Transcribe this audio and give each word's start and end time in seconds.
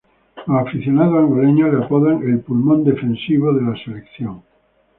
Los 0.47 0.65
aficionados 0.67 1.15
angoleños 1.15 1.71
le 1.71 1.83
apodan 1.85 2.23
el 2.27 2.39
"pulmón 2.39 2.83
defensivo" 2.83 3.53
de 3.53 3.61
la 3.61 3.75
selección. 3.83 4.41